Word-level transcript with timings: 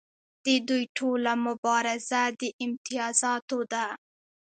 د 0.45 0.47
دوی 0.67 0.83
ټوله 0.97 1.31
مبارزه 1.45 2.21
د 2.39 2.41
امتیازاتو 2.65 3.59
ده. 3.71 3.85